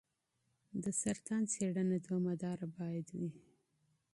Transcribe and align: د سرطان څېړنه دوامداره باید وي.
د 0.83 0.85
سرطان 1.01 1.43
څېړنه 1.53 1.97
دوامداره 2.05 2.65
باید 2.77 3.07
وي. 3.17 3.31